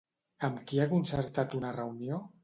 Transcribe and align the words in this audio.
Amb 0.45 0.61
qui 0.71 0.79
ha 0.79 0.87
concertat 0.93 1.53
una 1.59 1.75
reunió? 1.75 2.19